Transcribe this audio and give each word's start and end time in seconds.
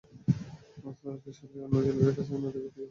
মাছ 0.83 0.95
ধরা 1.01 1.17
শেষ 1.23 1.37
হলেই 1.41 1.61
অন্য 1.65 1.75
জেলেদের 1.85 2.13
কাছে 2.17 2.31
নদীতেই 2.33 2.45
বিক্রি 2.45 2.53
হয়ে 2.53 2.65
যাচ্ছে। 2.65 2.79